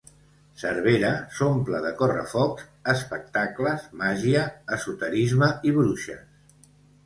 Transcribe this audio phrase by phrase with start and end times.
[0.61, 2.65] Cervera s'omple de correfocs,
[2.95, 4.49] espectacles, màgia,
[4.81, 6.29] esoterisme i bruixes.